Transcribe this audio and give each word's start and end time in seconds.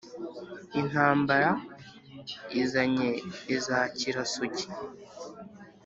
Intambara 0.79 1.51
izanye 2.61 3.09
izakira 3.55 4.21
Sugi 4.31 4.65